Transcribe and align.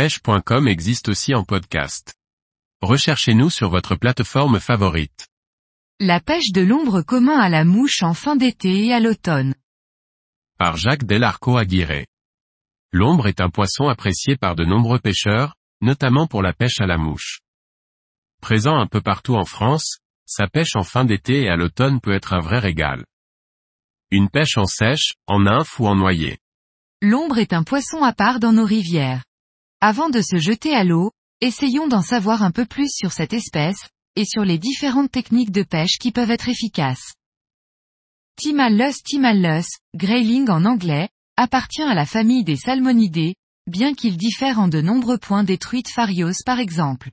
pêche.com 0.00 0.66
existe 0.66 1.10
aussi 1.10 1.34
en 1.34 1.44
podcast. 1.44 2.14
Recherchez-nous 2.80 3.50
sur 3.50 3.68
votre 3.68 3.96
plateforme 3.96 4.58
favorite. 4.58 5.28
La 5.98 6.20
pêche 6.20 6.52
de 6.52 6.62
l'ombre 6.62 7.02
commun 7.02 7.38
à 7.38 7.50
la 7.50 7.66
mouche 7.66 8.02
en 8.02 8.14
fin 8.14 8.34
d'été 8.34 8.86
et 8.86 8.94
à 8.94 9.00
l'automne. 9.00 9.54
Par 10.56 10.78
Jacques 10.78 11.04
Delarco 11.04 11.58
Aguirre. 11.58 12.06
L'ombre 12.92 13.26
est 13.26 13.42
un 13.42 13.50
poisson 13.50 13.88
apprécié 13.88 14.38
par 14.38 14.56
de 14.56 14.64
nombreux 14.64 15.00
pêcheurs, 15.00 15.54
notamment 15.82 16.26
pour 16.26 16.40
la 16.40 16.54
pêche 16.54 16.80
à 16.80 16.86
la 16.86 16.96
mouche. 16.96 17.40
Présent 18.40 18.78
un 18.78 18.86
peu 18.86 19.02
partout 19.02 19.34
en 19.34 19.44
France, 19.44 19.98
sa 20.24 20.48
pêche 20.48 20.76
en 20.76 20.82
fin 20.82 21.04
d'été 21.04 21.42
et 21.42 21.50
à 21.50 21.56
l'automne 21.56 22.00
peut 22.00 22.14
être 22.14 22.32
un 22.32 22.40
vrai 22.40 22.58
régal. 22.58 23.04
Une 24.10 24.30
pêche 24.30 24.56
en 24.56 24.64
sèche, 24.64 25.12
en 25.26 25.40
nymphe 25.40 25.78
ou 25.78 25.86
en 25.86 25.94
noyer. 25.94 26.38
L'ombre 27.02 27.36
est 27.36 27.52
un 27.52 27.64
poisson 27.64 28.02
à 28.02 28.14
part 28.14 28.40
dans 28.40 28.54
nos 28.54 28.64
rivières. 28.64 29.24
Avant 29.82 30.10
de 30.10 30.20
se 30.20 30.36
jeter 30.36 30.74
à 30.74 30.84
l'eau, 30.84 31.10
essayons 31.40 31.88
d'en 31.88 32.02
savoir 32.02 32.42
un 32.42 32.50
peu 32.50 32.66
plus 32.66 32.90
sur 32.90 33.12
cette 33.12 33.32
espèce, 33.32 33.88
et 34.14 34.26
sur 34.26 34.44
les 34.44 34.58
différentes 34.58 35.10
techniques 35.10 35.52
de 35.52 35.62
pêche 35.62 35.96
qui 35.98 36.12
peuvent 36.12 36.30
être 36.30 36.50
efficaces. 36.50 37.14
Timallus 38.36 39.02
timallus, 39.02 39.64
grayling 39.94 40.50
en 40.50 40.66
anglais, 40.66 41.08
appartient 41.38 41.80
à 41.82 41.94
la 41.94 42.04
famille 42.04 42.44
des 42.44 42.56
salmonidés, 42.56 43.36
bien 43.66 43.94
qu'il 43.94 44.18
diffère 44.18 44.58
en 44.58 44.68
de 44.68 44.82
nombreux 44.82 45.16
points 45.16 45.44
des 45.44 45.56
truites 45.56 45.90
farios 45.90 46.42
par 46.44 46.58
exemple. 46.58 47.10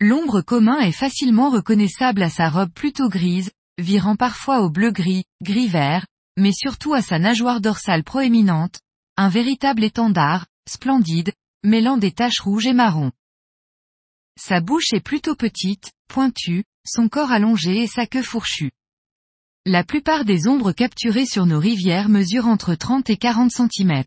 L'ombre 0.00 0.40
commun 0.40 0.80
est 0.80 0.90
facilement 0.90 1.50
reconnaissable 1.50 2.24
à 2.24 2.30
sa 2.30 2.48
robe 2.48 2.72
plutôt 2.72 3.08
grise, 3.08 3.52
virant 3.78 4.16
parfois 4.16 4.62
au 4.62 4.70
bleu-gris, 4.70 5.26
gris-vert, 5.42 6.06
mais 6.36 6.52
surtout 6.52 6.94
à 6.94 7.02
sa 7.02 7.20
nageoire 7.20 7.60
dorsale 7.60 8.02
proéminente, 8.02 8.80
un 9.16 9.28
véritable 9.28 9.84
étendard, 9.84 10.46
splendide, 10.68 11.32
mêlant 11.64 11.96
des 11.96 12.12
taches 12.12 12.40
rouges 12.40 12.66
et 12.66 12.72
marron. 12.72 13.12
Sa 14.38 14.60
bouche 14.60 14.92
est 14.92 15.00
plutôt 15.00 15.34
petite, 15.34 15.92
pointue, 16.08 16.64
son 16.86 17.08
corps 17.08 17.32
allongé 17.32 17.82
et 17.82 17.86
sa 17.86 18.06
queue 18.06 18.22
fourchue. 18.22 18.70
La 19.66 19.84
plupart 19.84 20.24
des 20.24 20.46
ombres 20.46 20.72
capturées 20.72 21.26
sur 21.26 21.44
nos 21.44 21.58
rivières 21.58 22.08
mesurent 22.08 22.46
entre 22.46 22.74
30 22.74 23.10
et 23.10 23.16
40 23.16 23.50
cm. 23.50 24.04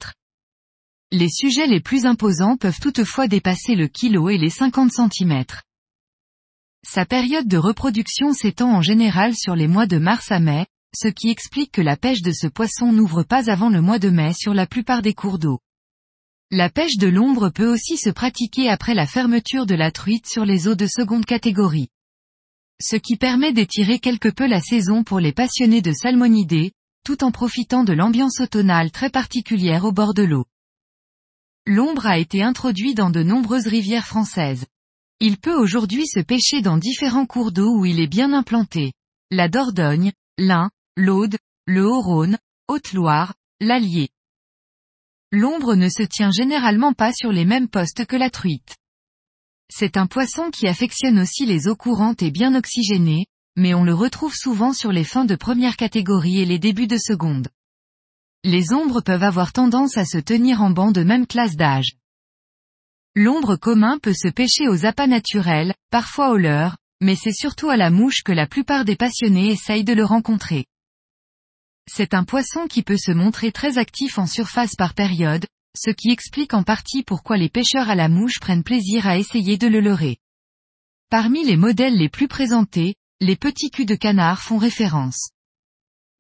Les 1.11 1.29
sujets 1.29 1.67
les 1.67 1.81
plus 1.81 2.05
imposants 2.05 2.55
peuvent 2.55 2.79
toutefois 2.79 3.27
dépasser 3.27 3.75
le 3.75 3.87
kilo 3.87 4.29
et 4.29 4.37
les 4.37 4.49
50 4.49 4.91
cm. 4.91 5.43
Sa 6.87 7.05
période 7.05 7.47
de 7.47 7.57
reproduction 7.57 8.33
s'étend 8.33 8.71
en 8.71 8.81
général 8.81 9.35
sur 9.35 9.55
les 9.55 9.67
mois 9.67 9.85
de 9.85 9.97
mars 9.97 10.31
à 10.31 10.39
mai, 10.39 10.65
ce 10.95 11.09
qui 11.09 11.29
explique 11.29 11.73
que 11.73 11.81
la 11.81 11.97
pêche 11.97 12.21
de 12.21 12.31
ce 12.31 12.47
poisson 12.47 12.91
n'ouvre 12.91 13.23
pas 13.23 13.51
avant 13.51 13.69
le 13.69 13.81
mois 13.81 13.99
de 13.99 14.09
mai 14.09 14.33
sur 14.33 14.53
la 14.53 14.65
plupart 14.65 15.01
des 15.01 15.13
cours 15.13 15.37
d'eau. 15.37 15.59
La 16.53 16.69
pêche 16.69 16.97
de 16.97 17.07
l'ombre 17.07 17.49
peut 17.49 17.71
aussi 17.71 17.95
se 17.95 18.09
pratiquer 18.09 18.67
après 18.67 18.93
la 18.93 19.07
fermeture 19.07 19.65
de 19.65 19.73
la 19.73 19.89
truite 19.89 20.27
sur 20.27 20.43
les 20.43 20.67
eaux 20.67 20.75
de 20.75 20.85
seconde 20.85 21.23
catégorie. 21.23 21.87
Ce 22.81 22.97
qui 22.97 23.15
permet 23.15 23.53
d'étirer 23.53 23.99
quelque 23.99 24.27
peu 24.27 24.47
la 24.47 24.59
saison 24.59 25.05
pour 25.05 25.21
les 25.21 25.31
passionnés 25.31 25.81
de 25.81 25.93
salmonidés, 25.93 26.73
tout 27.05 27.23
en 27.23 27.31
profitant 27.31 27.85
de 27.85 27.93
l'ambiance 27.93 28.41
automnale 28.41 28.91
très 28.91 29.09
particulière 29.09 29.85
au 29.85 29.93
bord 29.93 30.13
de 30.13 30.23
l'eau. 30.23 30.43
L'ombre 31.65 32.05
a 32.05 32.17
été 32.17 32.43
introduit 32.43 32.95
dans 32.95 33.11
de 33.11 33.23
nombreuses 33.23 33.67
rivières 33.67 34.07
françaises. 34.07 34.65
Il 35.21 35.37
peut 35.37 35.55
aujourd'hui 35.55 36.05
se 36.05 36.19
pêcher 36.19 36.61
dans 36.61 36.77
différents 36.77 37.27
cours 37.27 37.53
d'eau 37.53 37.77
où 37.77 37.85
il 37.85 38.01
est 38.01 38.07
bien 38.07 38.33
implanté. 38.33 38.91
La 39.29 39.47
Dordogne, 39.47 40.11
l'Ain, 40.37 40.69
l'Aude, 40.97 41.37
le 41.65 41.87
Haut-Rhône, 41.87 42.37
Haute-Loire, 42.67 43.35
l'Allier 43.61 44.09
l'ombre 45.31 45.75
ne 45.75 45.89
se 45.89 46.03
tient 46.03 46.31
généralement 46.31 46.93
pas 46.93 47.13
sur 47.13 47.31
les 47.31 47.45
mêmes 47.45 47.69
postes 47.69 48.05
que 48.05 48.15
la 48.15 48.29
truite. 48.29 48.75
C'est 49.69 49.95
un 49.95 50.05
poisson 50.05 50.51
qui 50.51 50.67
affectionne 50.67 51.19
aussi 51.19 51.45
les 51.45 51.69
eaux 51.69 51.75
courantes 51.75 52.21
et 52.21 52.31
bien 52.31 52.53
oxygénées, 52.55 53.25
mais 53.55 53.73
on 53.73 53.83
le 53.83 53.93
retrouve 53.93 54.33
souvent 54.35 54.73
sur 54.73 54.91
les 54.91 55.05
fins 55.05 55.25
de 55.25 55.35
première 55.35 55.77
catégorie 55.77 56.39
et 56.39 56.45
les 56.45 56.59
débuts 56.59 56.87
de 56.87 56.97
seconde. 56.97 57.47
Les 58.43 58.73
ombres 58.73 59.01
peuvent 59.01 59.23
avoir 59.23 59.53
tendance 59.53 59.97
à 59.97 60.03
se 60.03 60.17
tenir 60.17 60.61
en 60.61 60.71
banc 60.71 60.91
de 60.91 61.03
même 61.03 61.27
classe 61.27 61.55
d'âge. 61.55 61.95
L'ombre 63.15 63.55
commun 63.55 63.99
peut 63.99 64.13
se 64.13 64.29
pêcher 64.29 64.67
aux 64.67 64.85
appâts 64.85 65.07
naturels, 65.07 65.73
parfois 65.91 66.31
au 66.31 66.37
leurre, 66.37 66.77
mais 67.01 67.15
c'est 67.15 67.33
surtout 67.33 67.69
à 67.69 67.77
la 67.77 67.89
mouche 67.89 68.23
que 68.23 68.31
la 68.31 68.47
plupart 68.47 68.83
des 68.83 68.95
passionnés 68.95 69.51
essayent 69.51 69.83
de 69.83 69.93
le 69.93 70.05
rencontrer. 70.05 70.65
C'est 71.93 72.13
un 72.13 72.23
poisson 72.23 72.67
qui 72.69 72.83
peut 72.83 72.97
se 72.97 73.11
montrer 73.11 73.51
très 73.51 73.77
actif 73.77 74.17
en 74.17 74.25
surface 74.25 74.75
par 74.77 74.93
période, 74.93 75.45
ce 75.77 75.91
qui 75.91 76.09
explique 76.09 76.53
en 76.53 76.63
partie 76.63 77.03
pourquoi 77.03 77.35
les 77.35 77.49
pêcheurs 77.49 77.89
à 77.89 77.95
la 77.95 78.07
mouche 78.07 78.39
prennent 78.39 78.63
plaisir 78.63 79.07
à 79.07 79.17
essayer 79.17 79.57
de 79.57 79.67
le 79.67 79.81
leurrer. 79.81 80.15
Parmi 81.09 81.43
les 81.43 81.57
modèles 81.57 81.97
les 81.97 82.07
plus 82.07 82.29
présentés, 82.29 82.95
les 83.19 83.35
petits 83.35 83.71
culs 83.71 83.85
de 83.85 83.95
canard 83.95 84.41
font 84.41 84.57
référence. 84.57 85.31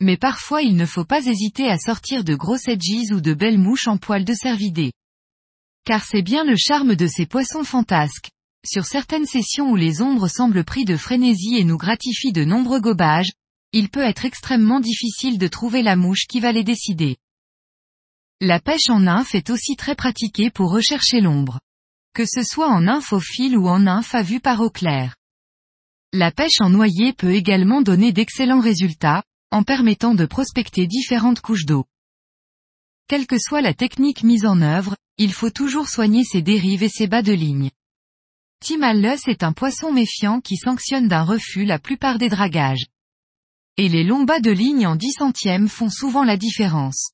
Mais 0.01 0.17
parfois 0.17 0.61
il 0.61 0.75
ne 0.75 0.85
faut 0.85 1.05
pas 1.05 1.25
hésiter 1.25 1.69
à 1.69 1.77
sortir 1.77 2.25
de 2.25 2.35
gros 2.35 2.57
edges 2.57 3.13
ou 3.13 3.21
de 3.21 3.33
belles 3.33 3.59
mouches 3.59 3.87
en 3.87 3.97
poil 3.97 4.25
de 4.25 4.33
cervidés. 4.33 4.91
Car 5.85 6.03
c'est 6.03 6.21
bien 6.21 6.43
le 6.43 6.57
charme 6.57 6.95
de 6.95 7.07
ces 7.07 7.25
poissons 7.25 7.63
fantasques. 7.63 8.29
Sur 8.65 8.85
certaines 8.85 9.25
sessions 9.25 9.71
où 9.71 9.77
les 9.77 10.01
ombres 10.01 10.27
semblent 10.27 10.65
pris 10.65 10.83
de 10.83 10.97
frénésie 10.97 11.55
et 11.55 11.63
nous 11.63 11.77
gratifient 11.77 12.33
de 12.33 12.43
nombreux 12.43 12.81
gobages, 12.81 13.31
il 13.73 13.89
peut 13.89 14.03
être 14.03 14.25
extrêmement 14.25 14.79
difficile 14.79 15.37
de 15.37 15.47
trouver 15.47 15.81
la 15.81 15.95
mouche 15.95 16.25
qui 16.27 16.39
va 16.39 16.51
les 16.51 16.63
décider. 16.63 17.17
La 18.39 18.59
pêche 18.59 18.89
en 18.89 19.01
nymphe 19.01 19.35
est 19.35 19.49
aussi 19.49 19.75
très 19.75 19.95
pratiquée 19.95 20.49
pour 20.49 20.71
rechercher 20.71 21.21
l'ombre. 21.21 21.59
Que 22.13 22.25
ce 22.25 22.43
soit 22.43 22.69
en 22.69 23.01
fil 23.19 23.57
ou 23.57 23.69
en 23.69 23.79
nymphe 23.79 24.15
à 24.15 24.23
vue 24.23 24.39
par 24.41 24.59
eau 24.61 24.69
claire. 24.69 25.15
La 26.11 26.31
pêche 26.31 26.59
en 26.59 26.69
noyer 26.69 27.13
peut 27.13 27.31
également 27.31 27.81
donner 27.81 28.11
d'excellents 28.11 28.59
résultats, 28.59 29.23
en 29.51 29.63
permettant 29.63 30.15
de 30.15 30.25
prospecter 30.25 30.87
différentes 30.87 31.39
couches 31.39 31.65
d'eau. 31.65 31.85
Quelle 33.07 33.27
que 33.27 33.37
soit 33.37 33.61
la 33.61 33.73
technique 33.73 34.23
mise 34.23 34.45
en 34.45 34.61
œuvre, 34.61 34.97
il 35.17 35.31
faut 35.31 35.49
toujours 35.49 35.87
soigner 35.87 36.23
ses 36.23 36.41
dérives 36.41 36.83
et 36.83 36.89
ses 36.89 37.07
bas 37.07 37.21
de 37.21 37.33
ligne. 37.33 37.69
Timallus 38.59 39.27
est 39.27 39.43
un 39.43 39.53
poisson 39.53 39.93
méfiant 39.93 40.41
qui 40.41 40.57
sanctionne 40.57 41.07
d'un 41.07 41.23
refus 41.23 41.63
la 41.63 41.79
plupart 41.79 42.17
des 42.17 42.29
dragages. 42.29 42.85
Et 43.77 43.87
les 43.87 44.03
longs 44.03 44.23
bas 44.23 44.41
de 44.41 44.51
ligne 44.51 44.85
en 44.85 44.97
10 44.97 45.13
centièmes 45.13 45.69
font 45.69 45.89
souvent 45.89 46.25
la 46.25 46.35
différence. 46.35 47.11